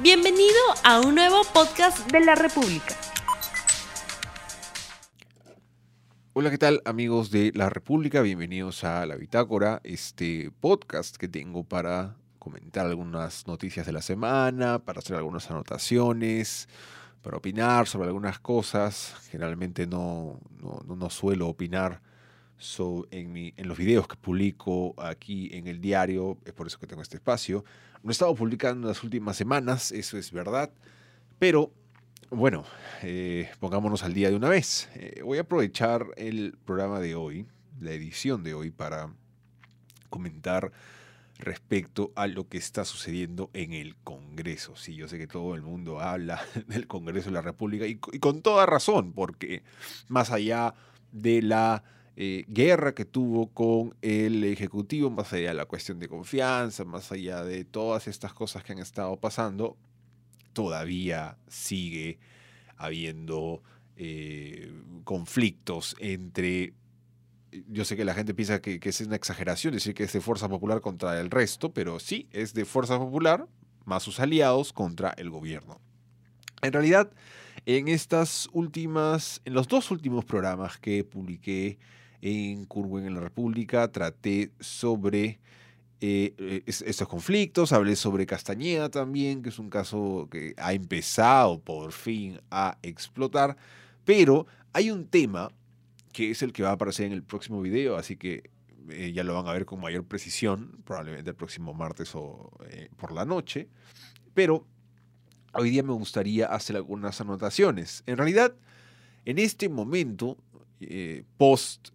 [0.00, 0.54] Bienvenido
[0.84, 2.94] a un nuevo podcast de la República.
[6.34, 8.22] Hola, ¿qué tal amigos de la República?
[8.22, 14.78] Bienvenidos a La Bitácora, este podcast que tengo para comentar algunas noticias de la semana,
[14.78, 16.68] para hacer algunas anotaciones,
[17.20, 19.16] para opinar sobre algunas cosas.
[19.32, 22.02] Generalmente no, no, no suelo opinar
[23.10, 27.02] en, en, los videos que publico aquí en el diario, es por eso que tengo
[27.02, 27.64] este espacio.
[28.02, 30.70] No he estado publicando en las últimas semanas, eso es verdad,
[31.38, 31.72] pero
[32.30, 32.64] bueno,
[33.02, 34.90] eh, pongámonos al día de una vez.
[34.94, 37.46] Eh, voy a aprovechar el programa de hoy,
[37.80, 39.10] la edición de hoy, para
[40.10, 40.72] comentar
[41.38, 44.76] respecto a lo que está sucediendo en el Congreso.
[44.76, 48.42] Sí, yo sé que todo el mundo habla del Congreso de la República y con
[48.42, 49.62] toda razón, porque
[50.08, 50.74] más allá
[51.12, 51.82] de la
[52.20, 57.12] eh, guerra que tuvo con el Ejecutivo, más allá de la cuestión de confianza, más
[57.12, 59.76] allá de todas estas cosas que han estado pasando,
[60.52, 62.18] todavía sigue
[62.76, 63.62] habiendo
[63.94, 64.72] eh,
[65.04, 66.74] conflictos entre...
[67.68, 70.48] Yo sé que la gente piensa que es una exageración decir que es de Fuerza
[70.48, 73.46] Popular contra el resto, pero sí, es de Fuerza Popular
[73.84, 75.80] más sus aliados contra el gobierno.
[76.62, 77.12] En realidad,
[77.64, 81.78] en estas últimas, en los dos últimos programas que publiqué
[82.22, 85.38] en Curwen en la República, traté sobre
[86.00, 91.60] eh, eh, estos conflictos, hablé sobre Castañeda también, que es un caso que ha empezado
[91.60, 93.56] por fin a explotar,
[94.04, 95.50] pero hay un tema
[96.12, 98.48] que es el que va a aparecer en el próximo video, así que
[98.90, 102.52] eh, ya lo van a ver con mayor precisión, probablemente el próximo martes o
[102.96, 103.68] por la noche,
[104.34, 104.64] pero
[105.52, 108.04] hoy día me gustaría hacer algunas anotaciones.
[108.06, 108.54] En realidad,
[109.24, 110.36] en este momento,
[111.36, 111.88] post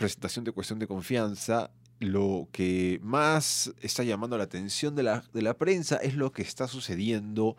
[0.00, 5.42] presentación de cuestión de confianza, lo que más está llamando la atención de la, de
[5.42, 7.58] la prensa es lo que está sucediendo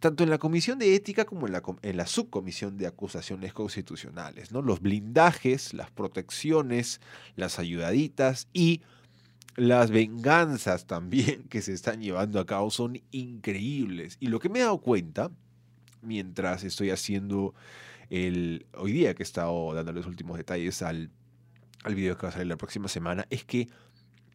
[0.00, 4.50] tanto en la Comisión de Ética como en la, en la Subcomisión de Acusaciones Constitucionales.
[4.50, 4.62] ¿no?
[4.62, 7.02] Los blindajes, las protecciones,
[7.36, 8.80] las ayudaditas y
[9.56, 14.16] las venganzas también que se están llevando a cabo son increíbles.
[14.20, 15.30] Y lo que me he dado cuenta,
[16.00, 17.54] mientras estoy haciendo
[18.08, 21.10] el hoy día que he estado dando los últimos detalles al
[21.84, 23.68] al video que va a salir la próxima semana, es que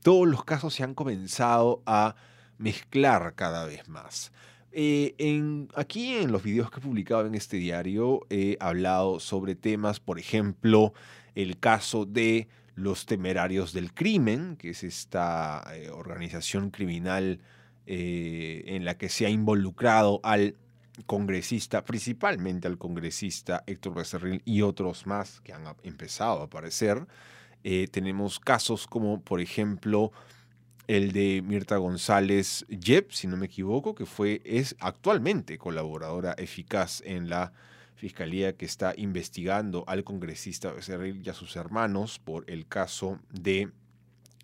[0.02, 2.16] todos los casos se han comenzado a
[2.58, 4.32] mezclar cada vez más.
[4.72, 9.56] Eh, en, aquí en los videos que he publicado en este diario he hablado sobre
[9.56, 10.94] temas, por ejemplo,
[11.34, 17.42] el caso de los temerarios del crimen, que es esta eh, organización criminal
[17.88, 20.56] eh, en la que se ha involucrado al
[21.06, 27.08] congresista, principalmente al congresista Héctor Becerril y otros más que han empezado a aparecer.
[27.64, 30.12] Eh, tenemos casos como, por ejemplo,
[30.88, 37.02] el de Mirta González Yep, si no me equivoco, que fue, es actualmente colaboradora eficaz
[37.06, 37.53] en la
[37.96, 43.69] fiscalía que está investigando al congresista Becerril y a sus hermanos por el caso de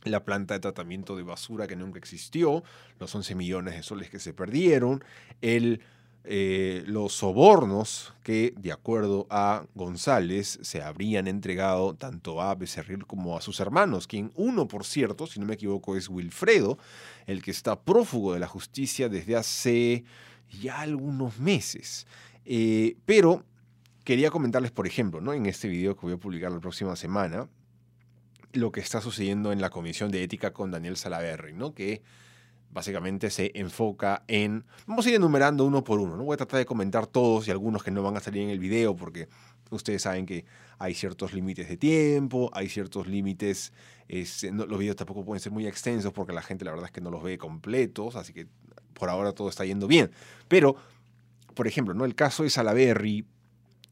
[0.04, 2.64] la planta de tratamiento de basura que nunca existió,
[3.00, 5.04] los 11 millones de soles que se perdieron,
[5.42, 5.82] el
[6.28, 13.38] eh, los sobornos que, de acuerdo a González, se habrían entregado tanto a Becerril como
[13.38, 16.80] a sus hermanos, quien uno, por cierto, si no me equivoco, es Wilfredo,
[17.28, 20.04] el que está prófugo de la justicia desde hace
[20.62, 22.08] ya algunos meses.
[22.46, 23.44] Eh, pero
[24.04, 25.34] quería comentarles, por ejemplo, ¿no?
[25.34, 27.48] en este video que voy a publicar la próxima semana,
[28.54, 31.74] lo que está sucediendo en la Comisión de Ética con Daniel Salaverry, ¿no?
[31.74, 32.02] que
[32.76, 34.66] básicamente se enfoca en...
[34.86, 36.26] Vamos a ir enumerando uno por uno, ¿no?
[36.26, 38.60] Voy a tratar de comentar todos y algunos que no van a salir en el
[38.60, 39.30] video porque
[39.70, 40.44] ustedes saben que
[40.78, 43.72] hay ciertos límites de tiempo, hay ciertos límites,
[44.10, 47.12] los videos tampoco pueden ser muy extensos porque la gente la verdad es que no
[47.12, 48.46] los ve completos, así que
[48.94, 50.12] por ahora todo está yendo bien.
[50.50, 50.76] Pero,
[51.54, 52.04] por ejemplo, ¿no?
[52.04, 53.26] el caso de Salaberry,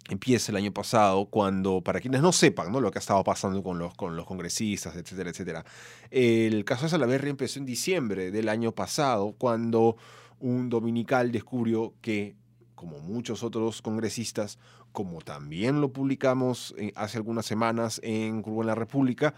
[0.09, 3.79] empieza el año pasado, cuando, para quienes no sepan lo que ha estado pasando con
[3.79, 5.65] los, con los congresistas, etcétera, etcétera.
[6.11, 9.95] El caso de Salaverry empezó en diciembre del año pasado, cuando
[10.39, 12.35] un dominical descubrió que,
[12.75, 14.59] como muchos otros congresistas,
[14.91, 19.33] como también lo publicamos eh, hace algunas semanas en Curva en la República,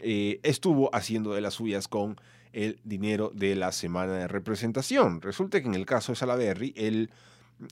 [0.00, 2.16] eh, estuvo haciendo de las suyas con
[2.52, 5.20] el dinero de la semana de representación.
[5.20, 7.10] Resulta que en el caso de Salaverry, el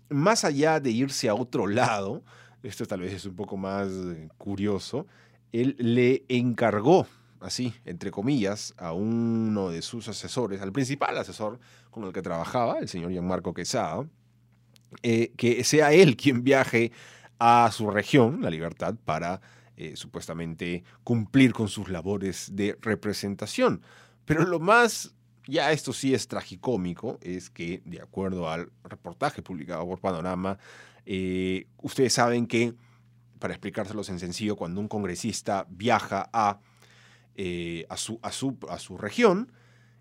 [0.09, 2.23] más allá de irse a otro lado,
[2.63, 5.07] esto tal vez es un poco más eh, curioso,
[5.53, 7.07] él le encargó,
[7.41, 11.61] así, entre comillas, a uno de sus asesores, al principal asesor
[11.91, 14.07] con el que trabajaba, el señor Gianmarco Quesada,
[15.03, 16.93] eh, que sea él quien viaje
[17.39, 19.41] a su región, La Libertad, para
[19.77, 23.83] eh, supuestamente cumplir con sus labores de representación.
[24.25, 25.14] Pero lo más
[25.47, 30.59] ya esto sí es tragicómico, es que, de acuerdo al reportaje publicado por Panorama,
[31.07, 32.75] eh, ustedes saben que,
[33.39, 36.61] para explicárselos en sencillo, cuando un congresista viaja a,
[37.35, 39.53] eh, a, su, a, su, a su región,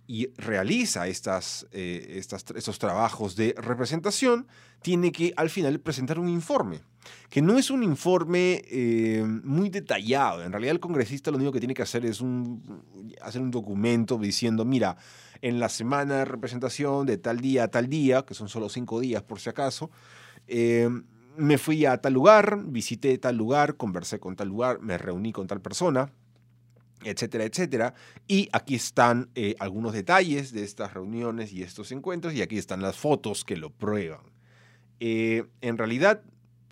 [0.07, 4.47] y realiza estas, eh, estos trabajos de representación,
[4.81, 6.81] tiene que al final presentar un informe,
[7.29, 10.43] que no es un informe eh, muy detallado.
[10.43, 12.21] En realidad el congresista lo único que tiene que hacer es
[13.21, 14.97] hacer un documento diciendo, mira,
[15.41, 18.99] en la semana de representación de tal día a tal día, que son solo cinco
[18.99, 19.89] días por si acaso,
[20.47, 20.89] eh,
[21.37, 25.47] me fui a tal lugar, visité tal lugar, conversé con tal lugar, me reuní con
[25.47, 26.11] tal persona,
[27.05, 27.93] etcétera, etcétera.
[28.27, 32.81] Y aquí están eh, algunos detalles de estas reuniones y estos encuentros y aquí están
[32.81, 34.21] las fotos que lo prueban.
[34.99, 36.21] Eh, en realidad,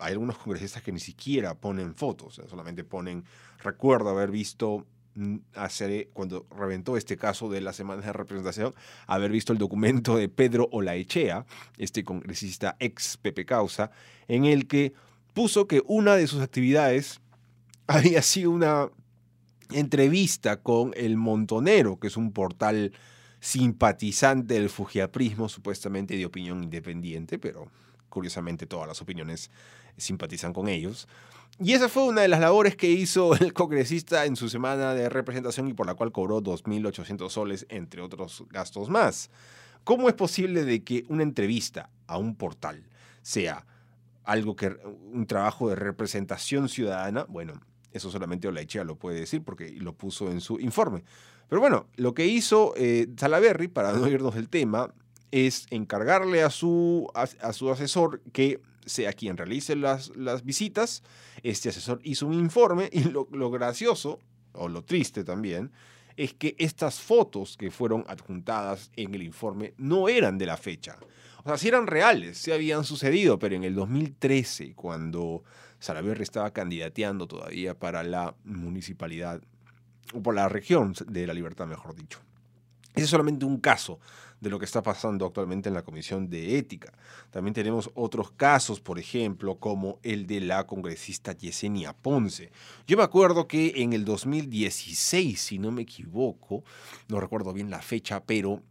[0.01, 3.23] hay algunos congresistas que ni siquiera ponen fotos, solamente ponen,
[3.63, 4.85] recuerdo haber visto
[5.15, 8.73] mm, hace, cuando reventó este caso de las semanas de representación,
[9.05, 11.45] haber visto el documento de Pedro Olaechea,
[11.77, 13.91] este congresista ex Pepe Causa,
[14.27, 14.93] en el que
[15.33, 17.21] puso que una de sus actividades
[17.87, 18.89] había sido una
[19.73, 22.91] entrevista con El Montonero, que es un portal
[23.39, 27.67] simpatizante del fujiaprismo, supuestamente de opinión independiente, pero
[28.09, 29.49] curiosamente todas las opiniones
[29.97, 31.07] simpatizan con ellos.
[31.59, 35.09] Y esa fue una de las labores que hizo el congresista en su semana de
[35.09, 39.29] representación y por la cual cobró 2.800 soles, entre otros gastos más.
[39.83, 42.83] ¿Cómo es posible de que una entrevista a un portal
[43.21, 43.65] sea
[44.23, 44.77] algo que
[45.11, 47.25] un trabajo de representación ciudadana?
[47.27, 47.53] Bueno,
[47.91, 51.03] eso solamente Olaichea lo puede decir porque lo puso en su informe.
[51.49, 53.07] Pero bueno, lo que hizo eh,
[53.73, 54.93] para no irnos del tema,
[55.31, 61.03] es encargarle a su, a, su asesor que sea quien realice las, las, visitas.
[61.41, 64.19] Este asesor hizo un informe y lo gracioso,
[64.53, 65.71] o lo triste también,
[66.17, 70.97] es que estas fotos que fueron adjuntadas en el informe no eran de la fecha.
[71.43, 75.43] O sea, sí eran reales, sí habían sucedido, pero en el 2013, cuando
[75.79, 79.41] Salaverry estaba candidateando todavía para la municipalidad,
[80.13, 82.19] o por la región de la libertad, mejor dicho.
[82.93, 83.99] Ese es solamente un caso
[84.41, 86.91] de lo que está pasando actualmente en la Comisión de Ética.
[87.29, 92.51] También tenemos otros casos, por ejemplo, como el de la congresista Yesenia Ponce.
[92.87, 96.63] Yo me acuerdo que en el 2016, si no me equivoco,
[97.07, 98.61] no recuerdo bien la fecha, pero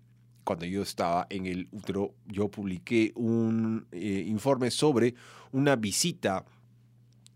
[0.44, 5.14] cuando yo estaba en el útero, yo publiqué un eh, informe sobre
[5.52, 6.44] una visita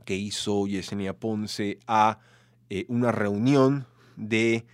[0.04, 2.18] que hizo Yesenia Ponce a
[2.70, 3.86] eh, una reunión
[4.16, 4.64] de,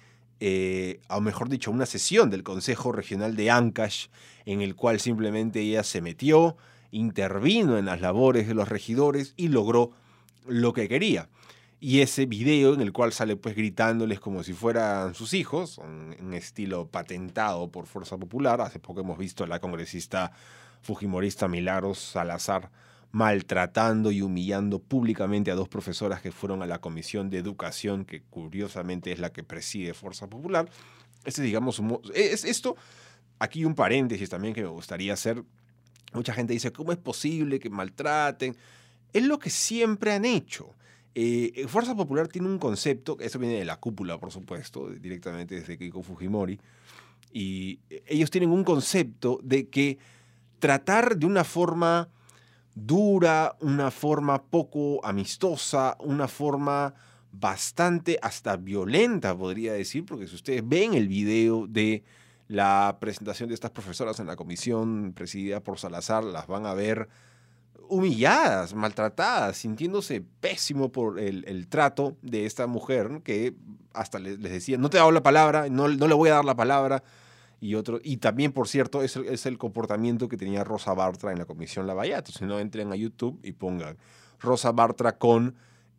[0.40, 4.06] eh, o mejor dicho, una sesión del Consejo Regional de Ancash,
[4.46, 6.56] en el cual simplemente ella se metió,
[6.90, 9.92] intervino en las labores de los regidores y logró
[10.46, 11.28] lo que quería.
[11.82, 16.34] Y ese video en el cual sale pues gritándoles como si fueran sus hijos, un
[16.34, 18.60] estilo patentado por Fuerza Popular.
[18.60, 20.30] Hace poco hemos visto a la congresista
[20.82, 22.70] fujimorista Milagros Salazar
[23.12, 28.22] maltratando y humillando públicamente a dos profesoras que fueron a la Comisión de Educación, que
[28.22, 30.68] curiosamente es la que preside Fuerza Popular.
[31.24, 31.82] Este, digamos,
[32.14, 32.76] es esto,
[33.38, 35.42] aquí un paréntesis también que me gustaría hacer.
[36.12, 38.56] Mucha gente dice, ¿cómo es posible que maltraten?
[39.12, 40.74] Es lo que siempre han hecho.
[41.14, 45.76] Eh, Fuerza Popular tiene un concepto, eso viene de la cúpula, por supuesto, directamente desde
[45.76, 46.60] Keiko Fujimori,
[47.32, 49.98] y ellos tienen un concepto de que
[50.58, 52.08] tratar de una forma
[52.74, 56.94] dura, una forma poco amistosa, una forma
[57.32, 62.02] bastante hasta violenta, podría decir, porque si ustedes ven el video de
[62.48, 67.08] la presentación de estas profesoras en la comisión presidida por Salazar, las van a ver
[67.88, 73.54] humilladas, maltratadas, sintiéndose pésimo por el, trato de esta mujer, que
[73.92, 76.54] hasta les, decía, no te hago la palabra, no, no le voy a dar la
[76.54, 77.02] palabra,
[77.60, 78.00] y otro.
[78.02, 81.44] Y también, por cierto, es el, es el comportamiento que tenía Rosa Bartra en la
[81.44, 82.32] Comisión Lavallato.
[82.32, 83.98] Si no, entren a YouTube y pongan
[84.40, 85.54] Rosa Bartra con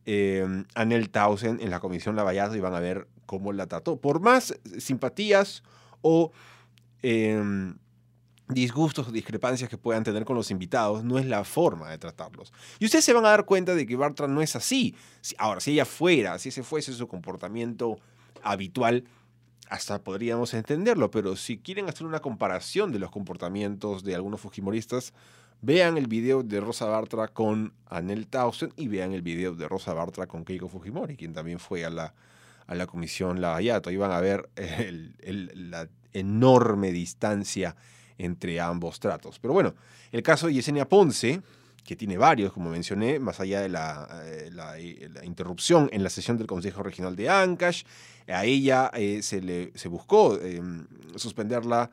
[0.05, 3.97] eh, Anel Tausen en la Comisión Lavallato y van a ver cómo la trató.
[3.97, 5.63] Por más simpatías
[6.01, 6.31] o
[7.03, 7.75] em,
[8.53, 12.53] disgustos o discrepancias que puedan tener con los invitados, no es la forma de tratarlos.
[12.79, 14.95] Y ustedes se van a dar cuenta de que Bartra no es así.
[15.37, 17.97] Ahora, si ella fuera, si ese fuese su comportamiento
[18.43, 19.05] habitual,
[19.69, 25.13] hasta podríamos entenderlo, pero si quieren hacer una comparación de los comportamientos de algunos fujimoristas,
[25.61, 29.93] vean el video de Rosa Bartra con Anel Tausen y vean el video de Rosa
[29.93, 32.13] Bartra con Keiko Fujimori, quien también fue a la,
[32.67, 33.89] a la comisión Lavallato.
[33.89, 34.49] Ahí van a ver
[35.23, 37.75] la enorme distancia
[38.17, 39.39] entre ambos tratos.
[39.39, 39.73] Pero bueno,
[40.11, 41.41] el caso de Yesenia Ponce,
[41.83, 46.47] que tiene varios, como mencioné, más allá de la, eh, interrupción en la sesión del
[46.47, 47.83] Consejo Regional de Ancash.
[48.27, 51.91] A ella eh, se, le, se buscó em, suspenderla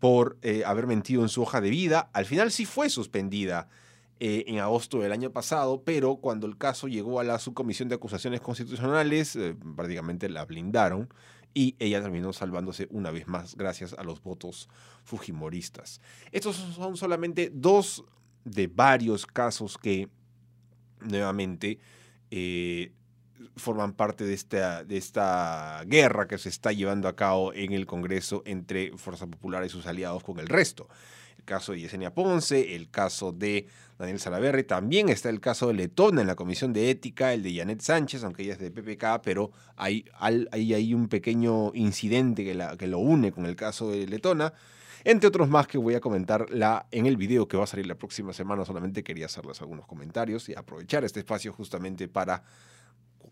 [0.00, 2.08] por eh, haber mentido en su hoja de vida.
[2.12, 3.68] Al final sí fue suspendida
[4.18, 8.40] en agosto del año pasado, pero cuando el caso llegó a la subcomisión de acusaciones
[8.40, 9.38] constitucionales,
[9.76, 11.10] prácticamente la blindaron
[11.56, 14.68] y ella terminó salvándose una vez más gracias a los votos
[15.04, 16.02] fujimoristas.
[16.30, 18.04] Estos son solamente dos
[18.44, 20.10] de varios casos que
[21.00, 21.78] nuevamente
[22.30, 22.92] eh,
[23.56, 27.86] forman parte de esta, de esta guerra que se está llevando a cabo en el
[27.86, 30.88] Congreso entre Fuerza Popular y sus aliados con el resto.
[31.38, 33.66] El caso de Yesenia Ponce, el caso de
[33.98, 37.54] Daniel Salaverri, también está el caso de Letona en la Comisión de Ética, el de
[37.54, 42.76] Janet Sánchez, aunque ella es de PPK, pero hay, hay, un pequeño incidente que, la,
[42.76, 44.52] que lo une con el caso de Letona
[45.06, 47.86] entre otros más que voy a comentar la, en el video que va a salir
[47.86, 48.64] la próxima semana.
[48.64, 52.42] Solamente quería hacerles algunos comentarios y aprovechar este espacio justamente para,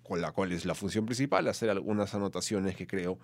[0.02, 3.18] con la cual es la función principal, hacer algunas anotaciones que creo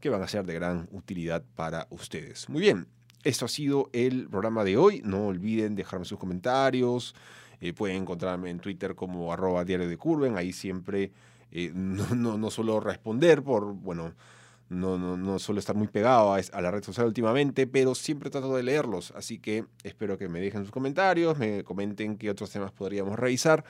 [0.00, 2.48] que van a ser de gran utilidad para ustedes.
[2.48, 2.86] Muy bien,
[3.22, 5.02] esto ha sido el programa de hoy.
[5.04, 7.14] No olviden dejarme sus comentarios.
[7.60, 10.38] Eh, pueden encontrarme en Twitter como arroba diario de Curven.
[10.38, 11.12] Ahí siempre
[11.52, 14.14] eh, no, no, no, suelo responder por, bueno,
[14.70, 18.56] no, no, no suelo estar muy pegado a, la red social últimamente, pero siempre trato
[18.56, 19.12] de leerlos.
[19.16, 23.64] Así que espero que me dejen sus comentarios, me comenten qué otros temas podríamos revisar.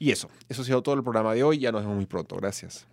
[0.00, 1.58] Y eso, eso ha sido todo el programa de hoy.
[1.58, 2.34] Ya nos vemos muy pronto.
[2.36, 2.86] Gracias.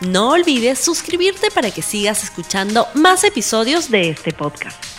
[0.00, 4.91] No olvides suscribirte para que sigas escuchando más episodios de este podcast.